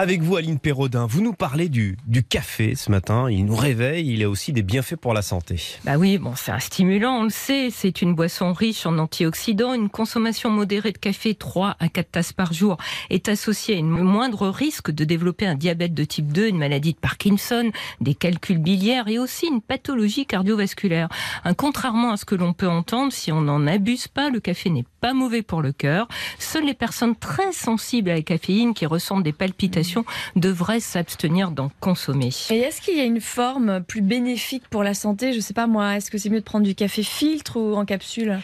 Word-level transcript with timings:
Avec 0.00 0.22
vous, 0.22 0.36
Aline 0.36 0.60
Perraudin, 0.60 1.06
vous 1.06 1.22
nous 1.22 1.32
parlez 1.32 1.68
du, 1.68 1.96
café 2.30 2.76
ce 2.76 2.88
matin. 2.88 3.28
Il 3.28 3.46
nous 3.46 3.56
réveille, 3.56 4.12
il 4.12 4.22
a 4.22 4.30
aussi 4.30 4.52
des 4.52 4.62
bienfaits 4.62 4.94
pour 4.94 5.12
la 5.12 5.22
santé. 5.22 5.60
Bah 5.82 5.96
oui, 5.98 6.18
bon, 6.18 6.34
c'est 6.36 6.52
un 6.52 6.60
stimulant, 6.60 7.18
on 7.18 7.22
le 7.24 7.30
sait. 7.30 7.70
C'est 7.72 8.00
une 8.00 8.14
boisson 8.14 8.52
riche 8.52 8.86
en 8.86 8.96
antioxydants. 8.96 9.74
Une 9.74 9.88
consommation 9.88 10.50
modérée 10.50 10.92
de 10.92 10.98
café, 10.98 11.34
3 11.34 11.74
à 11.80 11.88
4 11.88 12.12
tasses 12.12 12.32
par 12.32 12.52
jour, 12.52 12.76
est 13.10 13.28
associée 13.28 13.74
à 13.74 13.80
un 13.80 13.82
moindre 13.82 14.46
risque 14.46 14.92
de 14.92 15.02
développer 15.02 15.46
un 15.48 15.56
diabète 15.56 15.94
de 15.94 16.04
type 16.04 16.32
2, 16.32 16.46
une 16.46 16.58
maladie 16.58 16.92
de 16.92 16.98
Parkinson, 17.00 17.72
des 18.00 18.14
calculs 18.14 18.58
biliaires 18.58 19.08
et 19.08 19.18
aussi 19.18 19.48
une 19.48 19.60
pathologie 19.60 20.26
cardiovasculaire. 20.26 21.08
Contrairement 21.56 22.12
à 22.12 22.16
ce 22.16 22.24
que 22.24 22.36
l'on 22.36 22.52
peut 22.52 22.68
entendre, 22.68 23.12
si 23.12 23.32
on 23.32 23.40
n'en 23.40 23.66
abuse 23.66 24.06
pas, 24.06 24.30
le 24.30 24.38
café 24.38 24.70
n'est 24.70 24.86
pas 25.00 25.12
mauvais 25.12 25.42
pour 25.42 25.60
le 25.60 25.72
cœur. 25.72 26.06
Seules 26.38 26.66
les 26.66 26.74
personnes 26.74 27.16
très 27.16 27.50
sensibles 27.50 28.10
à 28.10 28.14
la 28.14 28.22
caféine 28.22 28.74
qui 28.74 28.86
ressentent 28.86 29.24
des 29.24 29.32
palpitations 29.32 29.87
devraient 30.36 30.80
s'abstenir 30.80 31.50
d'en 31.50 31.70
consommer. 31.80 32.30
Et 32.50 32.58
est-ce 32.58 32.80
qu'il 32.80 32.96
y 32.96 33.00
a 33.00 33.04
une 33.04 33.20
forme 33.20 33.82
plus 33.82 34.02
bénéfique 34.02 34.64
pour 34.70 34.82
la 34.82 34.94
santé? 34.94 35.32
Je 35.32 35.40
sais 35.40 35.54
pas 35.54 35.66
moi, 35.66 35.96
est-ce 35.96 36.10
que 36.10 36.18
c'est 36.18 36.30
mieux 36.30 36.40
de 36.40 36.44
prendre 36.44 36.64
du 36.66 36.74
café 36.74 37.02
filtre 37.02 37.56
ou 37.58 37.74
en 37.76 37.84
capsule? 37.84 38.38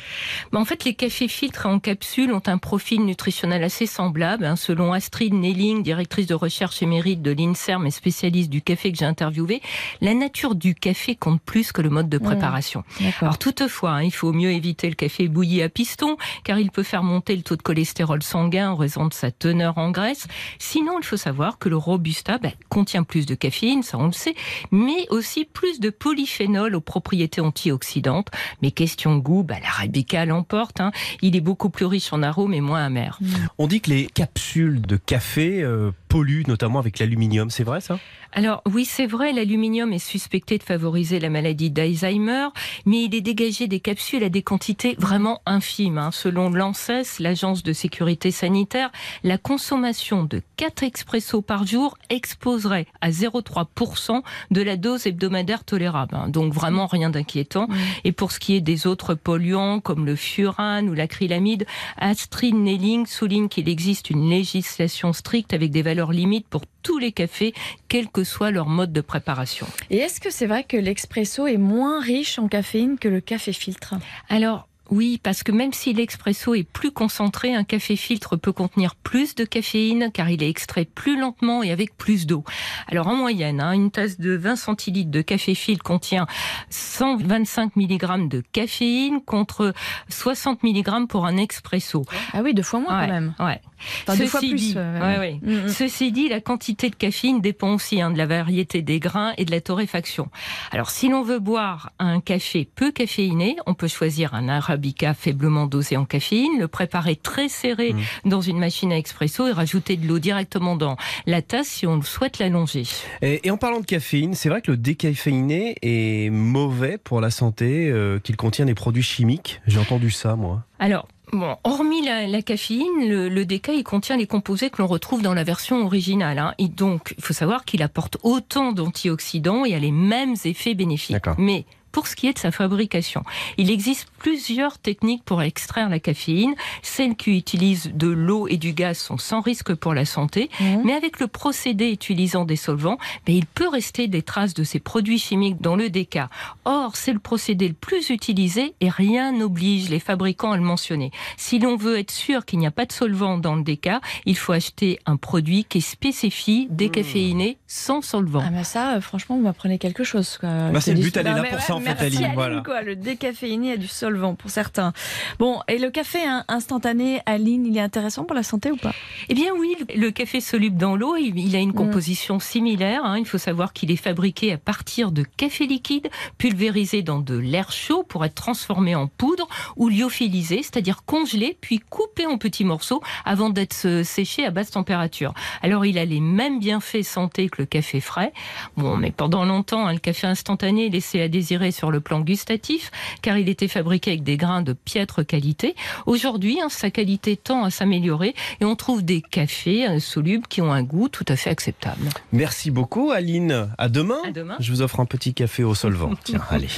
Mais 0.53 0.59
En 0.59 0.65
fait, 0.65 0.85
les 0.85 0.95
cafés 0.95 1.29
filtres 1.29 1.67
en 1.67 1.79
capsule 1.79 2.33
ont 2.33 2.43
un 2.47 2.59
profil 2.59 3.05
nutritionnel 3.05 3.63
assez 3.65 3.87
semblable. 3.87 4.45
hein. 4.45 4.57
Selon 4.57 4.93
Astrid 4.93 5.35
Nelling, 5.35 5.83
directrice 5.83 6.27
de 6.27 6.35
recherche 6.35 6.83
émérite 6.83 7.23
de 7.23 7.31
l'INSERM 7.33 7.87
et 7.87 7.91
spécialiste 7.91 8.51
du 8.51 8.63
café 8.63 8.93
que 8.93 8.99
j'ai 8.99 9.05
interviewé, 9.05 9.61
la 10.01 10.15
nature 10.15 10.55
du 10.55 10.75
café 10.75 11.15
compte 11.17 11.41
plus 11.43 11.73
que 11.73 11.83
le 11.83 11.91
mode 11.91 12.09
de 12.09 12.19
préparation. 12.19 12.85
Alors 13.21 13.39
toutefois, 13.39 13.93
hein, 13.93 14.03
il 14.03 14.13
faut 14.13 14.33
mieux 14.33 14.51
éviter 14.53 14.89
le 14.89 14.95
café 14.95 15.29
bouilli 15.29 15.63
à 15.63 15.69
piston, 15.69 16.17
car 16.45 16.59
il 16.59 16.71
peut 16.71 16.83
faire 16.83 17.03
monter 17.03 17.37
le 17.37 17.43
taux 17.43 17.57
de 17.57 17.63
cholestérol 17.63 18.23
sanguin 18.23 18.71
en 18.71 18.77
raison 18.77 19.07
de 19.07 19.13
sa 19.13 19.31
teneur 19.31 19.79
en 19.79 19.91
graisse. 19.91 20.27
Sinon, 20.59 20.99
il 21.01 21.05
faut 21.05 21.17
savoir 21.17 21.34
que 21.59 21.69
le 21.69 21.77
robusta 21.77 22.39
bah, 22.39 22.51
contient 22.69 23.03
plus 23.03 23.27
de 23.27 23.35
caféine, 23.35 23.83
ça 23.83 23.99
on 23.99 24.07
le 24.07 24.13
sait, 24.13 24.35
mais 24.71 25.07
aussi 25.11 25.45
plus 25.45 25.81
de 25.81 25.91
polyphénol 25.91 26.75
aux 26.75 26.81
propriétés 26.81 27.41
antioxydantes. 27.41 28.29
Mais 28.63 28.71
question 28.71 29.19
goût, 29.19 29.43
bah, 29.43 29.57
l'arabica 29.63 30.25
l'emporte. 30.25 30.81
hein. 30.81 30.93
Il 31.23 31.37
est 31.37 31.41
beaucoup 31.41 31.71
plus 31.71 31.87
riche 31.87 32.13
en 32.13 32.23
arômes 32.23 32.55
et 32.55 32.61
moins 32.61 32.85
amer. 32.85 33.19
On 33.59 33.67
dit 33.67 33.81
que 33.81 33.91
les 33.91 34.07
capsules 34.07 34.81
de 34.81 34.97
café 34.97 35.63
euh, 35.63 35.91
polluent, 36.15 36.47
notamment 36.47 36.79
avec 36.79 37.01
l'aluminium. 37.01 37.51
C'est 37.51 37.65
vrai 37.65 37.81
ça? 37.81 37.99
Alors 38.37 38.63
oui, 38.73 38.85
c'est 38.85 39.07
vrai, 39.07 39.33
l'aluminium 39.33 39.93
est 39.93 39.99
suspecté 39.99 40.59
de 40.59 40.63
favoriser 40.63 41.19
la 41.19 41.29
maladie 41.29 41.71
d'Alzheimer, 41.71 42.49
mais 42.87 43.05
il 43.05 43.15
est 43.15 43.21
dégagé 43.21 43.67
des 43.67 43.81
capsules 43.81 44.23
à 44.23 44.29
des 44.29 44.43
quantités 44.43 44.95
vraiment 44.99 45.41
infimes. 45.45 45.99
hein. 45.99 46.11
Selon 46.13 46.51
l'ANSES, 46.51 47.19
l'agence 47.21 47.65
de 47.65 47.73
sécurité 47.73 48.31
sanitaire, 48.31 48.91
la 49.25 49.39
consommation 49.39 50.23
de 50.23 50.41
4 50.57 50.85
expressos 50.85 51.43
par 51.43 51.67
jour 51.67 51.97
exposerait 52.11 52.87
à 53.01 53.11
0,3% 53.11 54.23
de 54.53 54.63
la 54.63 54.77
dose 54.77 55.07
hebdomadaire 55.09 55.65
tolérable. 55.65 56.15
hein. 56.15 56.29
Donc 56.29 56.53
vraiment 56.53 56.87
rien 56.87 57.11
d'inquiétant. 57.11 57.67
Et 58.05 58.13
pour 58.13 58.31
ce 58.31 58.39
qui 58.39 58.55
est 58.55 58.61
des 58.61 58.87
autres 58.87 59.15
polluants 59.15 59.81
comme 59.81 60.07
le 60.07 60.15
furane 60.17 60.89
ou 60.89 60.95
l'acrylamide, 60.95 61.67
Astrid 61.99 62.55
Nelling 62.55 63.07
souligne 63.07 63.49
qu'il 63.49 63.69
existe 63.69 64.11
une 64.11 64.29
législation 64.29 65.13
stricte 65.13 65.53
avec 65.53 65.71
des 65.73 65.83
valeurs 65.83 66.04
limites 66.13 66.49
pour 66.49 66.63
tous 66.83 66.99
les 66.99 67.13
cafés, 67.13 67.55
quel 67.89 68.09
que 68.09 68.25
soit 68.25 68.51
leur 68.51 68.69
mode 68.69 68.93
de 68.93 69.01
préparation. 69.01 69.67
Et 69.91 69.99
est-ce 69.99 70.21
que 70.21 70.31
c'est 70.31 70.47
vrai 70.47 70.65
que 70.65 70.77
l'expresso 70.77 71.47
est 71.47 71.57
moins 71.57 72.01
riche 72.01 72.39
en 72.39 72.49
caféine 72.49 72.99
que 72.99 73.09
le 73.09 73.21
café 73.21 73.53
filtre? 73.53 73.95
Alors, 74.29 74.69
oui, 74.91 75.19
parce 75.23 75.43
que 75.43 75.51
même 75.53 75.73
si 75.73 75.93
l'expresso 75.95 76.55
est 76.55 76.63
plus 76.65 76.91
concentré, 76.93 77.55
un 77.55 77.65
café 77.65 77.97
filtre 77.97 78.37
peut 78.37 78.53
contenir 78.53 78.95
plus 78.97 79.35
de 79.35 79.45
caféine 79.45 80.11
car 80.13 80.29
il 80.31 80.43
est 80.43 80.49
extrait 80.51 80.85
plus 80.85 81.19
lentement 81.19 81.63
et 81.63 81.71
avec 81.73 81.97
plus 81.97 82.27
d'eau. 82.27 82.45
Alors 82.89 83.07
en 83.09 83.15
moyenne, 83.17 83.61
hein, 83.61 83.73
une 83.73 83.91
tasse 83.91 84.19
de 84.21 84.37
20 84.37 84.57
centilitres 84.57 85.11
de 85.11 85.23
café 85.23 85.55
filtre 85.55 85.83
contient 85.83 86.27
125 86.69 87.77
mg 87.77 88.29
de 88.29 88.43
caféine 88.53 89.21
contre 89.25 89.73
60 90.11 90.63
mg 90.63 91.07
pour 91.09 91.25
un 91.27 91.37
expresso. 91.37 92.05
Ah 92.33 92.43
oui, 92.43 92.53
deux 92.55 92.63
fois 92.63 92.81
moins 92.81 93.01
Ouais, 93.01 93.07
quand 93.07 93.13
même. 93.13 93.35
ouais. 93.41 93.61
Enfin, 94.07 94.17
deux 94.17 94.27
fois 94.27 94.41
Ceci 94.41 94.51
plus, 94.51 94.59
dit- 94.61 94.75
euh, 94.77 95.01
ouais, 95.01 95.19
ouais. 95.19 95.41
Mm, 95.43 95.65
mm. 95.67 95.69
Ceci 95.69 96.13
dit, 96.13 96.29
la 96.29 96.41
quantité 96.41 96.89
de 96.91 96.95
caféine 96.95 97.41
dépend 97.41 97.75
aussi 97.75 98.01
hein, 98.01 98.11
de 98.11 98.19
la 98.19 98.27
variété 98.27 98.81
des 98.83 98.99
grains 98.99 99.35
et 99.37 99.45
de 99.45 99.51
la 99.51 99.61
torréfaction. 99.61 100.29
Alors, 100.71 100.91
si 100.91 101.09
l'on 101.09 101.23
veut 101.23 101.39
boire 101.39 101.91
un 101.99 102.21
café 102.21 102.69
peu 102.75 102.93
caféiné, 102.93 103.57
on 103.67 103.75
peut 103.75 103.89
choisir 103.89 104.33
un 104.35 104.49
arabica 104.75 105.15
faiblement 105.15 105.67
dosé 105.67 105.97
en 105.97 106.05
caféine, 106.05 106.59
le 106.59 106.67
préparer 106.69 107.17
très 107.17 107.49
serré 107.49 107.93
Mm. 107.93 108.29
dans 108.31 108.41
une 108.41 108.59
machine 108.59 108.93
à 108.93 108.97
expresso 108.99 109.47
et 109.47 109.53
rajouter 109.53 109.97
de 109.97 110.07
l'eau 110.07 110.19
directement 110.19 110.75
dans 110.77 110.97
la 111.27 111.43
tasse 111.43 111.69
si 111.69 111.87
on 111.87 112.03
souhaite 112.03 112.39
l'allonger. 112.39 112.83
et, 113.23 113.47
et 113.47 113.51
en 113.51 113.57
parlant 113.57 113.81
de 113.81 113.87
caféine, 113.87 114.35
c'est 114.35 114.49
vrai 114.49 114.63
que 114.63 114.71
le 114.73 114.77
décaféiné 114.77 115.77
est 115.83 116.31
mauvais 116.31 116.99
pour 116.99 117.21
la 117.21 117.31
santé, 117.31 117.89
euh, 117.91 118.19
qu'il 118.19 118.37
contient 118.37 118.65
des 118.65 118.75
produits 118.75 119.03
chimiques. 119.03 119.61
J'ai 119.67 119.79
entendu 119.79 120.11
ça, 120.11 120.35
moi. 120.35 120.65
Alors, 120.79 121.07
bon, 121.33 121.57
hormis 121.65 122.05
la, 122.05 122.27
la 122.27 122.43
caféine, 122.43 123.09
le, 123.09 123.29
le 123.29 123.45
déca, 123.45 123.73
il 123.73 123.85
contient 123.85 124.17
les 124.17 124.27
composés 124.27 124.71
que 124.71 124.83
l'on 124.83 124.89
retrouve 124.89 125.23
dans 125.23 125.35
la 125.35 125.45
version 125.45 125.85
originale. 125.85 126.39
hein. 126.39 126.55
Et 126.59 126.69
donc, 126.69 127.15
il 127.17 127.23
faut 127.25 127.33
savoir 127.35 127.65
qu'il 127.65 127.83
apporte 127.83 128.17
autant 128.23 128.73
d'antioxydants 128.73 129.65
et 129.65 129.75
a 129.75 129.79
les 129.79 129.93
mêmes 129.93 130.35
effets 130.45 130.75
bénéfiques. 130.75 131.13
D'accord. 131.13 131.37
Mais 131.39 131.65
pour 131.95 132.09
ce 132.09 132.17
qui 132.17 132.27
est 132.27 132.33
de 132.33 132.39
sa 132.41 132.51
fabrication, 132.51 133.23
il 133.57 133.71
existe 133.71 134.09
plusieurs 134.19 134.79
techniques 134.79 135.23
pour 135.25 135.43
extraire 135.43 135.89
la 135.89 136.01
caféine. 136.01 136.57
Celles 136.83 137.15
qui 137.15 137.37
utilisent 137.37 137.93
de 137.95 138.09
l'eau 138.09 138.49
et 138.49 138.57
du 138.57 138.73
gaz 138.73 138.99
sont 138.99 139.17
sans 139.17 139.41
risque 139.41 139.75
pour 139.75 139.95
la 139.95 140.05
santé. 140.05 140.51
Mhm. 140.59 140.83
Mais 140.85 140.95
avec 140.95 141.21
le 141.21 141.29
procédé 141.29 141.93
utilisant 141.93 142.45
des 142.45 142.57
solvants, 142.57 142.99
ben, 143.27 143.37
il 143.37 143.47
peut 143.47 143.69
rester 143.69 144.09
des 144.09 144.23
traces 144.23 144.55
de 144.55 144.65
ces 144.65 144.81
produits 144.81 145.21
chimiques 145.21 145.61
dans 145.61 145.77
le 145.77 145.89
déca. 145.89 146.31
Or, 146.65 146.97
c'est 146.97 147.13
le 147.13 147.21
procédé 147.21 147.69
le 147.69 147.75
plus 147.75 148.11
utilisé 148.11 148.75
et 148.81 148.89
rien 148.89 149.31
n'oblige 149.31 149.89
les 149.89 150.01
fabricants 150.01 150.51
à 150.51 150.57
le 150.57 150.65
mentionner. 150.65 151.13
Si 151.37 151.61
l'on 151.61 151.77
veut 151.77 152.01
être 152.01 152.11
sûr 152.11 152.45
qu'il 152.45 152.59
n'y 152.59 152.67
a 152.67 152.73
pas 152.73 152.87
de 152.87 152.93
solvant 152.93 153.39
dans 153.39 153.55
le 153.55 153.63
déca, 153.63 154.01
il 154.27 154.37
faut 154.37 154.53
acheter 154.53 154.99
un 155.07 155.17
produit 155.17 155.65
qui 155.65 155.81
spécifie 155.81 156.67
décaféiné 156.71 157.57
sans 157.69 158.03
solvant. 158.03 158.43
Ah 158.45 158.51
bah 158.51 158.65
ça, 158.65 158.95
euh, 158.95 159.01
franchement, 159.01 159.37
vous 159.37 159.43
m'apprenez 159.43 159.79
quelque 159.79 160.03
chose. 160.03 160.39
Quoi. 160.39 160.71
Bah, 160.73 160.81
c'est 160.81 160.95
le 160.95 161.01
but, 161.01 161.17
elle 161.17 161.29
est 161.29 161.35
là 161.35 161.45
pour 161.45 161.61
ça, 161.61 161.77
en 161.77 161.81
fait, 161.81 161.84
merci, 161.85 162.05
Aline, 162.25 162.31
voilà. 162.35 162.63
quoi. 162.65 162.83
Le 162.83 162.97
décaféiné 162.97 163.73
a 163.73 163.77
du 163.77 163.89
solvant 163.89 164.35
pour 164.35 164.51
certains. 164.51 164.93
Bon, 165.39 165.61
et 165.69 165.79
le 165.79 165.91
café 165.91 166.25
hein, 166.25 166.45
instantané, 166.49 167.21
Aline, 167.27 167.67
il 167.67 167.77
est 167.77 167.81
intéressant 167.81 168.25
pour 168.25 168.35
la 168.35 168.43
santé 168.43 168.71
ou 168.71 168.77
pas? 168.77 168.93
Eh 169.29 169.35
bien 169.35 169.53
oui, 169.59 169.77
le 169.95 170.11
café 170.11 170.41
soluble 170.41 170.77
dans 170.77 170.97
l'eau, 170.97 171.17
il 171.17 171.39
il 171.39 171.55
a 171.57 171.59
une 171.61 171.71
Mm. 171.71 171.75
composition 171.75 172.39
similaire. 172.39 173.05
hein. 173.05 173.19
Il 173.19 173.27
faut 173.27 173.39
savoir 173.39 173.73
qu'il 173.73 173.91
est 173.91 173.97
fabriqué 173.97 174.53
à 174.53 174.59
partir 174.59 175.11
de 175.13 175.25
café 175.37 175.67
liquide, 175.67 176.09
pulvérisé 176.39 177.03
dans 177.03 177.19
de 177.21 177.37
l'air 177.37 177.73
chaud 177.73 178.03
pour 178.03 178.25
être 178.25 178.35
transformé 178.35 178.95
en 178.95 179.07
poudre 179.07 179.49
ou 179.77 179.89
lyophilisé, 179.89 180.59
c'est-à-dire 180.63 181.05
congelé 181.05 181.57
puis 181.61 181.79
coupé 181.81 182.27
en 182.27 182.39
petits 182.39 182.65
morceaux 182.65 183.03
avant 183.25 183.51
d'être 183.51 183.83
euh, 183.87 184.05
séché 184.05 184.45
à 184.47 184.51
basse 184.51 184.71
température. 184.71 185.35
Alors 185.63 185.85
il 185.87 185.99
a 185.99 186.05
les 186.05 186.21
mêmes 186.21 186.59
bienfaits 186.61 187.03
santé 187.03 187.49
que 187.49 187.63
le 187.63 187.67
café 187.67 188.01
frais. 188.01 188.33
Bon, 188.77 188.97
mais 188.97 189.11
pendant 189.11 189.45
longtemps, 189.45 189.87
hein, 189.87 189.93
le 189.93 189.99
café 189.99 190.27
instantané 190.27 190.89
laissait 190.91 191.21
à 191.23 191.29
désirer 191.29 191.73
sur 191.75 191.91
le 191.91 192.01
plan 192.01 192.21
gustatif, 192.21 192.91
car 193.21 193.37
il 193.37 193.49
était 193.49 193.69
fabriqué 193.69 194.13
avec 194.13 194.23
des 194.23 194.37
grains 194.37 194.63
de 194.63 194.73
piètre 194.73 195.27
qualité. 195.27 195.75
Aujourd'hui, 196.07 196.61
hein, 196.63 196.69
sa 196.71 196.91
qualité 196.91 197.37
tend 197.37 197.65
à 197.65 197.71
s'améliorer 197.71 198.35
et 198.61 198.65
on 198.65 198.77
trouve 198.77 199.05
des 199.05 199.21
cafés 199.21 199.87
euh, 199.87 199.99
solubles 199.99 200.47
qui 200.47 200.63
ont 200.63 200.73
un 200.73 200.83
goût 200.83 201.09
tout 201.09 201.25
à 201.29 201.37
fait 201.37 201.51
acceptable. 201.51 202.09
Merci 202.33 202.71
beaucoup, 202.71 203.11
Aline. 203.11 203.69
À 203.79 203.89
demain. 203.89 204.21
À 204.27 204.31
demain. 204.31 204.57
Je 204.61 204.71
vous 204.73 204.83
offre 204.83 205.01
un 205.01 205.07
petit 205.07 205.35
café 205.35 205.65
au 205.65 205.75
solvant. 205.75 206.13
Tiens, 206.25 206.43
allez. 206.51 206.69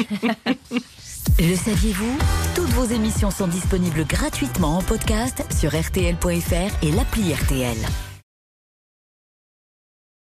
Le 1.38 1.54
saviez-vous? 1.54 2.18
Toutes 2.54 2.70
vos 2.70 2.84
émissions 2.84 3.30
sont 3.30 3.48
disponibles 3.48 4.06
gratuitement 4.06 4.78
en 4.78 4.82
podcast 4.82 5.44
sur 5.52 5.70
rtl.fr 5.70 6.84
et 6.84 6.92
l'appli 6.92 7.34
RTL. 7.34 7.76